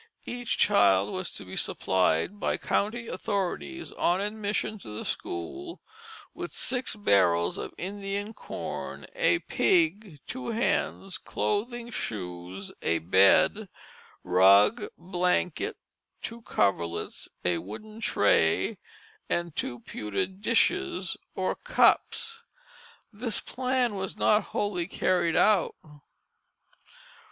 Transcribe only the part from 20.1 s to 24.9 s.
dishes or cups. This plan was not wholly